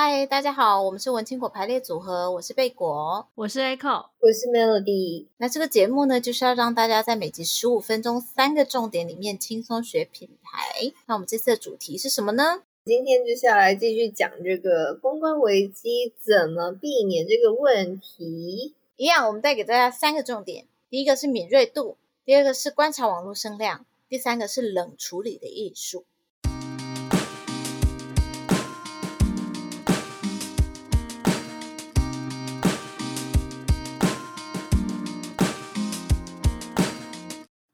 [0.00, 5.26] 嗨，大家好，我们是文青果排列组合，我是贝果，我是 Echo，我是 Melody。
[5.38, 10.92] 那这个节目呢，就是要让大家在每集十五分钟三个重点里面轻松学品牌。
[11.06, 12.62] 那我们这次的主题是什么呢？
[12.84, 18.74] 今天就下来继续讲这个公关危机怎么避免这个问题。
[18.94, 26.04] 一样，我们带给大家三个重点：第一个是敏锐度，第二个是观察网络声量，第三个是冷处理的艺术。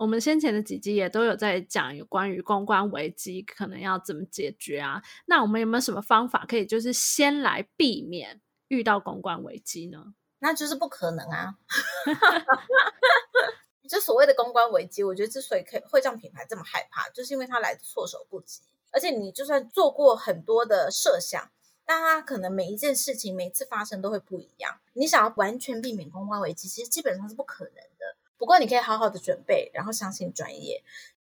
[0.05, 5.03] 我们先前的几集也都有在讲有关于公关危机可能要怎么解决啊？
[5.25, 10.13] 那我们有没有什么方法可以就是先来避免遇到公关危机呢？
[10.41, 11.57] 那就是不可能啊！
[13.89, 18.61] 就所谓的公关危机，我觉得之所以可以会让品牌这么害怕，就是因为它来的措手不及。
[18.93, 21.51] 而且你就算做过很多的设想，
[21.87, 24.81] 但它可能每一件事情每一次发生都会不一样。
[24.93, 28.17] 你想要完全避免公关危机，其实基本上是不可能的。
[28.37, 30.83] 不过你可以好好的准备，然后相信专业，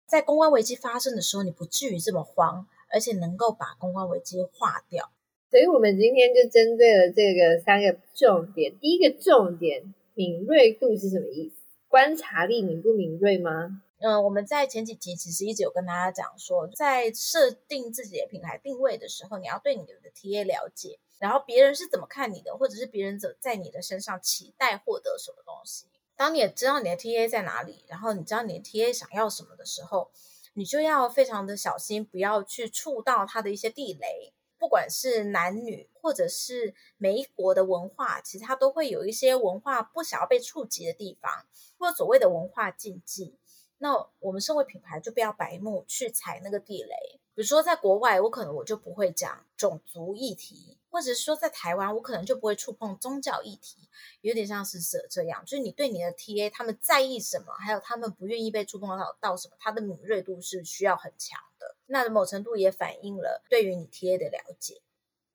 [0.05, 5.11] 在公关危机发生的时候，你不至于这么慌，而且能够把公关危机化掉。
[5.50, 8.78] 所以我们今天就针对了这个三个重点。
[8.80, 11.55] 第一个重点，敏锐度是什么意思？
[11.88, 13.81] 观察力敏不敏锐吗？
[14.00, 25.85] 嗯，我们在前几集其实一直有跟大家讲说，在设定自己的品牌定位的时候，你要对你的 TA 了解，然后别人是怎么看你的，或者是别人怎在你的身上期待获得什么东西。
[26.17, 30.09] 当你也知道你的 TA 在哪里，然后你知道你的 TA 想要什么的时候，
[30.53, 34.33] 你就要非常的小心，不要去触到它的一些地雷。
[34.59, 41.45] 不管是男女，或者是每一国的文化，其实它都会有一些文化不想要被触及的地方，
[41.77, 43.38] 或者所谓的文化禁忌。
[43.77, 47.19] 那我们身为品牌，就不要白目去踩那个地雷。
[47.38, 50.79] 比如说，在国外，我可能我就不会讲种族议题。
[50.89, 53.88] 或者是说，在台湾，我可能就不会触碰宗教议题，
[54.22, 61.75] 有点像是这这样，就是你对你的 TA 他们在意什么，还有他们不愿意被触碰到到什么，他的敏锐度是需要很强的。
[61.85, 64.81] 那某程度也反映了对于你 TA 的了解。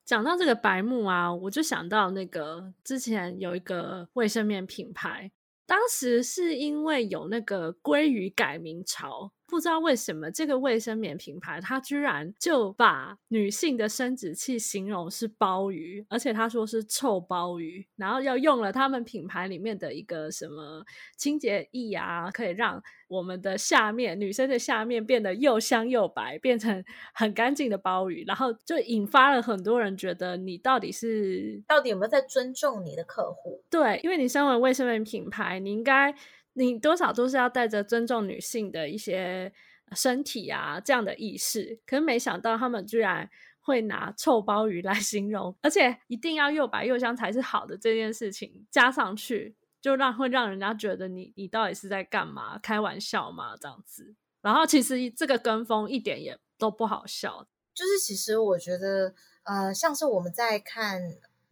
[0.03, 5.31] 讲到这个白目啊，我就想到那个之前有一个卫生棉品牌，
[5.65, 9.31] 当时是因为有那个鲑鱼改名潮。
[9.53, 20.83] 不知道为什么这个卫生棉品牌，它居然就把女性的生殖器形容是鲍鱼，而且他说是臭鲍鱼，然后要用了他们品牌里面的一个什么
[21.15, 26.83] 清洁液啊，可以让我们的下面女生的下面变得又香又白，变成
[27.13, 33.61] 很干净的鲍鱼，然后就引发了很多人觉得你到底是到底有没有在尊重你的客户？
[33.69, 36.15] 对，因为你身为卫生棉品牌，你应该。
[36.53, 39.51] 你多少都是要带着尊重女性的一些
[39.95, 52.57] 身体啊，这样的意识，可是没想到他们居然会拿臭鲍鱼来 形容，而且一定要又白又香才是好的这件事情加上去，就让会让人家觉得你你到底是在干嘛？
[52.59, 53.55] 开玩笑吗？
[53.59, 61.01] 这样子，然后其实这个跟风一点也都不好笑，就是其实我觉得，呃，像是我们在看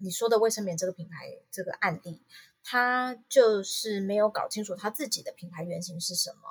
[0.01, 2.21] 你说的卫生棉这个品牌这个案例。
[2.63, 6.41] 他就是没有搞清楚他自己的品牌原型是什么，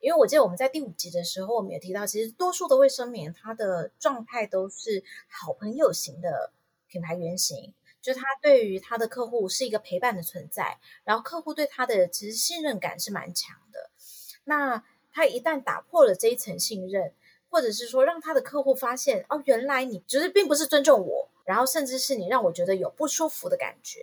[0.00, 6.52] 因为我记得我们在第五集的时候，我们也提到，其实多数的卫生棉它的状态都是好朋友型的
[6.86, 13.90] 品牌原型，就是他对于他的客户是一个陪伴的存在，然后客户对他的其实信任感是蛮强的。
[14.44, 14.82] 那
[15.12, 17.12] 他一旦打破了这一层信任，
[17.50, 24.00] 或者是说让他的客户发现，哦，原来你就是并不是尊重我，然后甚至是你让我觉得有不舒服的感觉。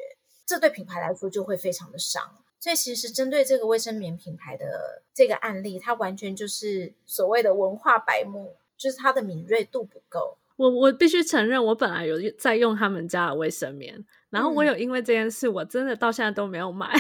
[0.48, 10.38] 这对品牌来说就会非常的伤，所以其实针对这个卫生棉品牌的这个案例，它完全就是所谓的文化白目，就是它的敏锐度不够。
[10.56, 14.06] 我我必须承认，我本来有在用他们家的卫生棉。
[14.30, 16.92] 然后我有因为这件事，我真的到现在都没有买，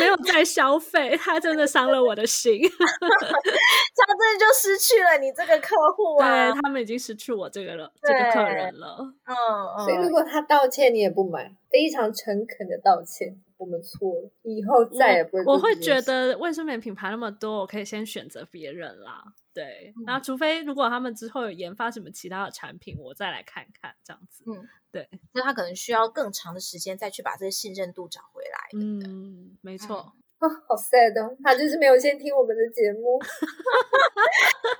[0.00, 8.96] 没有再消费，他真的伤了我的心， 他真的就失去了你这个客户啊，对，他们已经失去我这个了，这个客人了，
[9.26, 9.36] 嗯
[9.78, 13.36] 嗯，所以如果他道歉，你也不买，非常诚恳的道歉。
[13.58, 15.44] 我们错了，以后再也不会。
[15.44, 19.22] 我会觉得卫生棉品牌那么多，我可以先选择别人啦。
[19.54, 24.42] 对，那、嗯、除非如果他们之后有研发什么其他的产品，我再来看看这样子。
[24.46, 28.80] 嗯，对，那他可能需要更长的时间再去把这个信任度找回来。
[28.80, 29.96] 嗯，没错。
[29.96, 33.20] 啊、嗯哦，好 sad 哦，他就是没有先听我们的节目。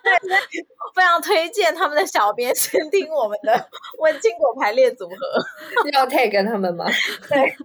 [0.03, 0.13] 对，
[0.97, 3.53] 非常推荐他们的小编先听我们的
[4.01, 5.17] 文青果排列组合。
[5.93, 6.87] 要 tag 他们吗？
[7.29, 7.57] 对。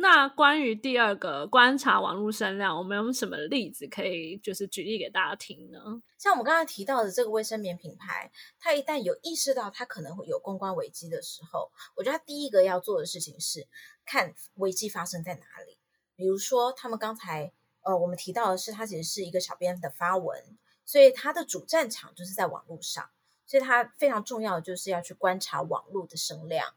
[0.00, 5.78] 那关于第二个观察网络声量，我们有什么例子可以就是举例给大家听呢？
[6.18, 13.66] 像我们刚才提到的这个卫生棉品牌，它一旦有意识到它可能会有公关危机的时候，我觉得它第一个要做的事情是
[14.04, 15.78] 看危机发生在哪里。
[16.16, 17.52] 比如说，他们刚才
[17.82, 23.08] 呃，我们提到的是，它其实是一个小编的发文，所以它的主战场就是在网络上，
[23.46, 26.74] 所以它非常重要的就是要去观察网络的声量。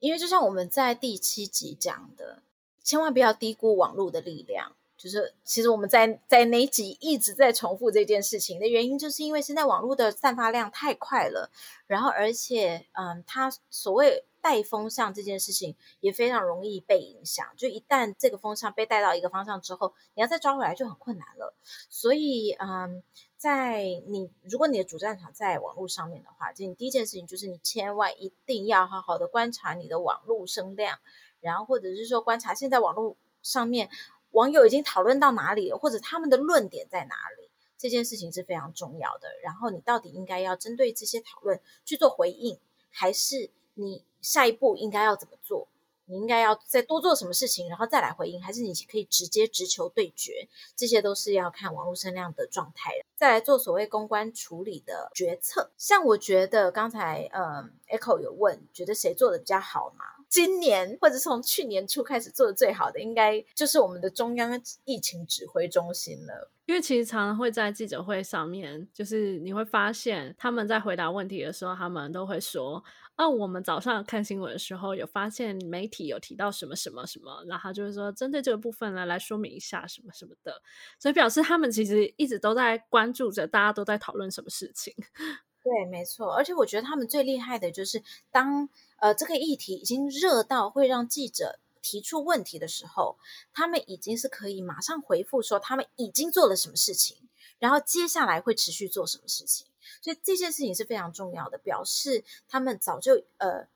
[0.00, 2.42] 因为就像我们在第七集讲的，
[2.82, 4.72] 千万不要低估网络的力量。
[4.96, 11.50] 就是其实我们在在哪集一直在重复这件事情的原因，就是因为现在网络的散发量太快了，
[11.86, 17.46] 然后而且嗯，它所谓带风向这件事情也非常容易被影响。
[17.56, 21.54] 就一旦这个风向被带到一个方向之后，你要再抓回来就很困难了。
[21.88, 23.02] 所以嗯。
[23.40, 30.98] 在你，如果你的主战场在网络上面的话，就你第一件事情就是你千万一定要好好的观察你的网络声量，
[31.40, 33.88] 然后或者是说观察现在网络上面
[34.32, 37.48] 网友已经讨论到哪里了，或者他们的论点在哪里，
[37.78, 39.30] 这件事情是非常重要的。
[39.42, 42.60] 然后你到底应该要针对这些讨论去做回应，
[42.90, 45.66] 还是你下一步应该要怎么做？
[46.10, 50.48] 你应该要再多做什么事情，然后再来回应，还是你可以直接直球对决？
[50.74, 55.70] 这些都是要看网络声量的状态，再来做所谓公关处理的决策。
[55.76, 60.04] 像我觉得刚才嗯，Echo 有问，觉得谁做的比较好吗？
[60.28, 66.50] 今年或者从去年初开始做的最好的，应该就是我们的中央疫情指挥中心了。
[66.66, 72.82] 因为其实常常会在记者会上面，就是你会发现他们在回答问题的时候，他们都会说。
[73.22, 80.62] 那、我们早上看新闻的时候，有发现媒体有提到什么什么什么，然后就是说针对这个部分呢，来说明一下什么什么的，
[80.98, 84.94] 所以表示他们其实一直都在关注着，大家都在讨论什么事情。
[85.62, 93.18] 对，没错，而且我觉得他们最厉害的就是当呃这个议题已经热到会让记者提出问题的时候，
[93.52, 97.18] 他们已经是可以马上回复说他们已经做了什么事情，
[97.58, 99.66] 然后接下来会持续做什么事情。
[100.00, 103.68] 所以这件事情是非常重要的，表示他们早就呃，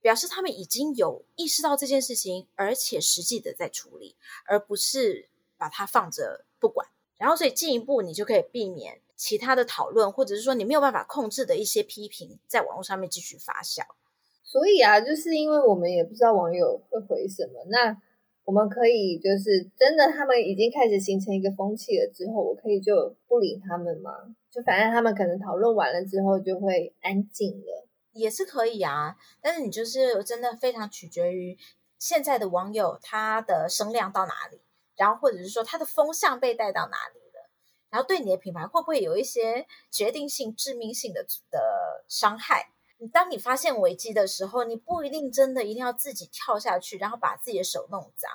[0.00, 4.16] 表示他们已经有意识到这件事情，而且实际的在处理，
[4.46, 6.88] 而不是把它放着不管。
[7.16, 13.82] 然后，所以进一步你就可以避免其他的讨论，或者是说你没有办法控制的一些批评，在网络上面继续发酵。
[14.42, 18.00] 所以啊，就是因为我们也不知道网友会回什么，那。
[18.44, 24.10] 我们可以就是真的，他们已经开始形成一个风气了之后，我可以就不理他们吗？
[24.50, 29.16] 就反正他们可能讨论完了之后就会安静了，也是可以啊。
[29.40, 31.56] 但是你就是真的非常取决于
[31.98, 34.60] 现在的网友他的声量到哪里，
[34.94, 37.50] 然后或者是说他的风向被带到哪里了，
[37.88, 42.68] 然后对你的品牌会不会有一些决定性、致命性的的伤害？
[42.98, 48.30] 你当你发现危机的时候，你不一定真的一定要自己跳下去，然后把自己的手弄脏，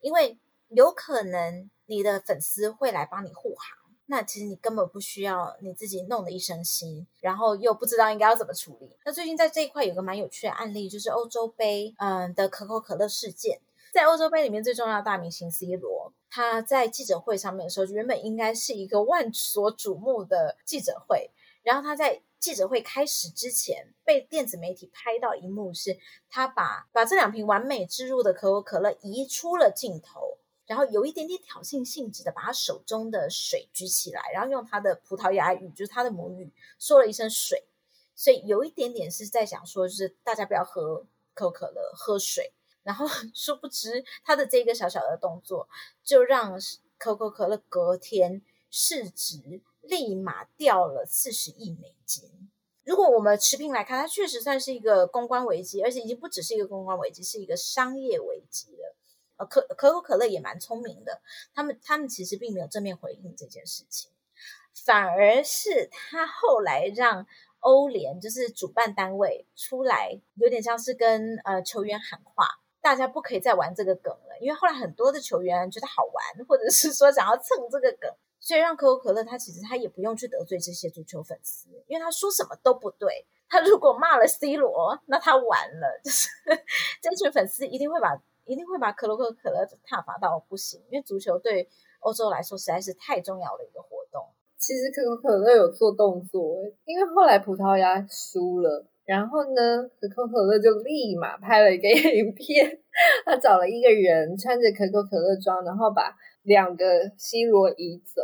[0.00, 0.38] 因为
[0.68, 3.76] 有可能你的粉丝会来帮你护航。
[4.06, 8.96] 那其实你根本不需要你自己弄得一身腥，然后又不知道应该要怎么处理。
[9.04, 13.60] 那最近在这一块有个蛮有趣的案例，就是欧洲杯嗯的可口可乐事件。
[13.92, 21.30] 在欧洲杯里面最重要的大明星 C 罗，他在记者会上面的时候，原本应该是一个万所瞩目的记者会，
[21.62, 22.22] 然后他在。
[22.38, 25.98] 记者会开始之前，被电子媒体拍到一幕是，
[26.28, 37.64] 他把把这两瓶完美置入的可口可乐移出了镜头，然后有一点点挑衅性质的把他手中的水举起来，然后用他的葡萄牙语，就是他的母语，说了一声水，
[38.14, 42.52] 所以有一点点是在想说，就是大家不要喝可口可乐，喝水。
[42.82, 45.68] 然后 殊不知他的这个小小的动作，
[46.04, 46.56] 就让
[46.98, 49.60] 可口可乐隔天市值。
[49.88, 52.30] 立马掉了四十亿美金。
[52.84, 58.94] 如果我们持平来看，它确实算是一个公关危机，而且已经不只是一个公关危机，是一个商业危机了。
[59.38, 61.20] 呃，可可口可乐也蛮聪明的，
[61.52, 64.10] 他们他们其实并没有正面回应这件事情，
[64.84, 67.26] 反而是他后来让
[67.58, 72.46] 欧联就是主办单位出来，有点像是跟呃球员喊话，
[72.80, 78.10] 大家不可以再玩这个梗了，因为后来很多的球员觉得好玩，或者是说想要蹭这个梗。
[78.46, 83.26] 所以让可口可乐，他其实他也不用去得罪这些足球粉丝，因为他说什么都不对。
[83.48, 86.28] 他如果骂了 C 罗，那他完了，就是
[87.02, 90.80] 这群粉丝一定会把一定会把可口可乐挞伐到不行。
[90.92, 94.24] 因为足球对欧洲来说实在是太重要的一个活动。
[94.56, 102.80] 其实可口可乐有做动作，因为后来葡萄牙输了，然后呢，可口可乐就立马拍了一个 影片，
[103.24, 108.22] 他找了一个人穿着可口可乐装，然后把两个 C 罗移走。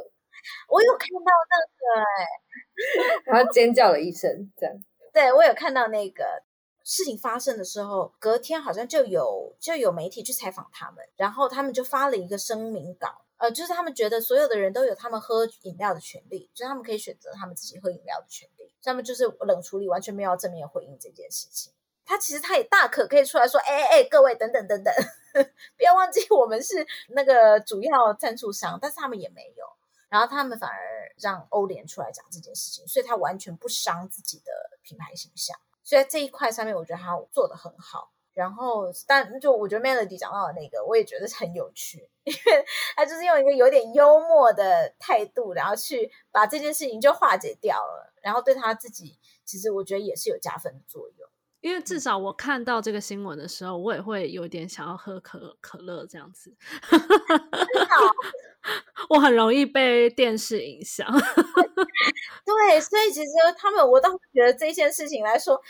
[0.69, 4.75] 我有看到那个哎、欸，然后尖叫了一声，这样。
[5.13, 6.43] 对，我有看到那个，
[6.85, 21.73] 事情发生的时候，隔天好像就有就有媒体去采访他们，然后他们就发了一个声明稿，呃，就是他们觉得所有的人都有他们喝饮料的权利，就是他们可以选择他们自己喝饮料的权利，他们就是冷处理，完全没有正面回应这件事情。
[22.05, 24.93] 他其实他也大可可以出来说，哎哎哎，各位等等等等，
[25.77, 29.65] 不要忘记我们是那个主要赞助商，但是他们也没有，
[30.13, 34.53] 然后他们反而让欧联出来讲这件事情，所以他完全不伤自己的
[34.83, 35.59] 品牌形象。
[35.83, 38.13] 所以在这一块上面，我觉得他做的很好。
[38.35, 42.65] 然后，但就我觉得 Melody 讲到的那个，我也觉得很有趣，因为
[42.95, 48.13] 他就是用一个有点幽默的态度，然后去把这件事情就化解掉了。
[48.21, 51.29] 然后对他自己，其实我觉得也是有加分的作用。
[51.63, 56.55] 因为至少我看到这个新闻的时候，我也会有点想要喝可可乐这样子。
[59.09, 61.07] 我很容易被电视影响。
[61.11, 65.63] 对，所以其实他们，我倒是觉得这件事情来说。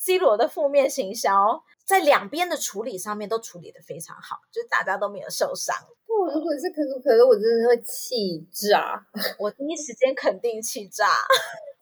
[0.00, 5.74] C 罗的负面行销在两边的处理上面都处理的非常好，就是大家都没有受伤。
[6.06, 9.04] 我如果是可口可乐，我真的会气炸，
[9.40, 11.08] 我第一时间肯定气炸，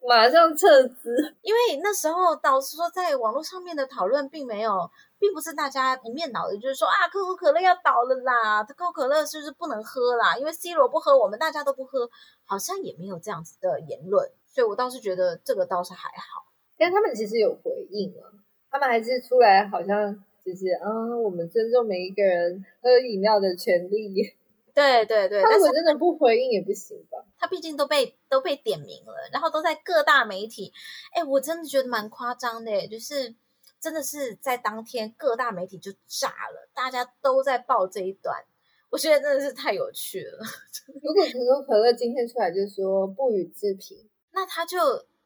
[0.09, 1.35] 马上撤资。
[1.43, 10.37] 因为那时候导师说，在网络上面的讨论并没有，并不是大家一面倒的，就是说啊，可口可乐要倒了啦，可口可乐是不是不能喝啦？
[10.37, 12.09] 因为 C 罗不喝，我们大家都不喝，
[12.45, 16.47] 好像也没有这样子的言论，所以我倒是觉得这个倒是还好。
[16.79, 18.31] 但他们其实有回应啊，
[18.71, 20.89] 他们还是出来，好像就是啊，
[21.23, 24.35] 我们尊重每一个人喝饮料的权利。
[24.77, 27.25] 对对对，他如果真的不回应也不行吧？
[27.39, 30.71] 他毕竟都被都被点名了，然后都在各大媒体。
[31.15, 33.35] 哎，我真的觉得蛮夸张的，就是
[33.81, 38.45] 真的是在当天各大媒体就炸了，大家都在报这一段，
[38.91, 40.39] 我觉得真的是太有趣了。
[41.03, 44.79] 如果可口可乐今天出来就说不予置评，那他就。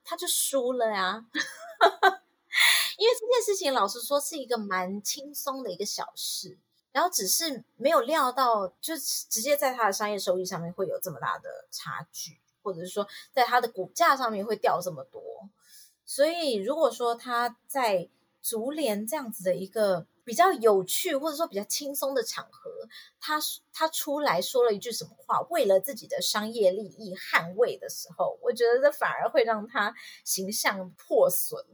[0.03, 1.25] 他就输了呀，
[2.99, 6.59] 因为这件事情老实说是一个蛮轻松的一个小事，
[6.93, 15.23] 然后只是没有料到，就直接在他的商业收益上面会有这么大的差距，或者是说在他的股价上面会掉这么多。
[16.05, 18.09] 所以如果说他在
[18.43, 20.07] 足联这样子的一个。
[20.23, 22.71] 比较有趣或者说比较轻松的场合，
[23.19, 23.41] 他
[23.73, 29.93] 他出来说了一句什么话，为了自己的商业利益捍卫的时候，我觉得这反而会让他
[30.25, 31.65] 形象破损，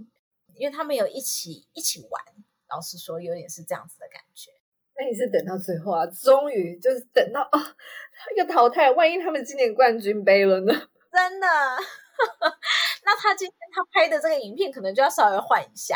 [0.55, 2.25] 因为他们有一起一起玩，
[2.71, 4.53] 老实说有点是这样子的感觉。
[4.99, 7.61] 那你是等到最后啊，终于就是等到啊
[8.35, 10.73] 一个淘汰，万一他们今年冠军杯了呢？
[11.13, 11.47] 真的。
[13.05, 15.95] 那他今天他拍的这个影片可能就要稍微换一下，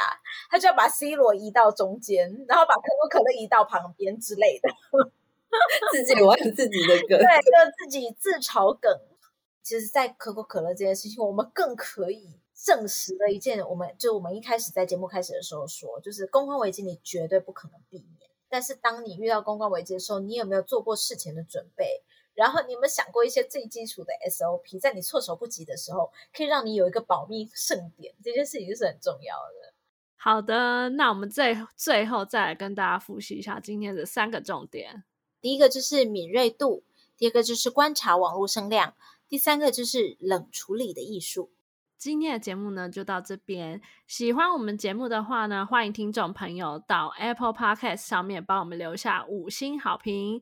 [0.50, 4.68] 他就要把 C 罗移到中间，然后把可口可乐移到旁边之类的，
[5.90, 8.92] 自己玩自己的梗， 对，就自己自嘲梗。
[9.62, 22.02] 其实，在可口可乐这件事情，我们更可以证实了一件，我们就我们一开始在节目开始的时候说，就是公关危机你绝对不可能避免，但是当你遇到公关危机的时候，你有没有做过事前的准备？
[22.34, 29.74] 然后你有没有想过一些最基础的 SOP，在你措手不及的时候，可以让你有一个保密盛典，这件事情是很重要的。
[30.16, 35.04] 好的，那我们最最后再来跟大家复习一下今天的三个重点。
[35.40, 36.84] 第一个就是敏锐度，
[37.16, 38.94] 第二个就是观察网络声量，
[39.28, 41.50] 第三个就是冷处理的艺术。
[42.00, 50.40] 今天的节目呢就到这边，喜欢我们节目的话呢，欢迎听众朋友到 Apple Podcast 上面帮我们留下五星好评。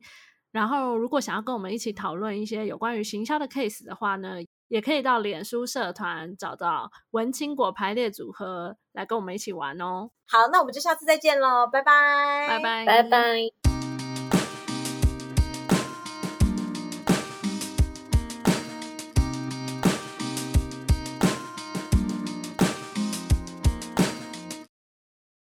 [0.53, 4.37] 然后，如果想要跟我们一起讨论一些有关于行销的 case 的话呢，
[4.69, 10.09] 也可以到脸书社团找到文青果排列组合来跟我们一起玩哦。
[10.29, 13.58] 好，那我们就下次再见喽，拜拜，拜拜，拜拜。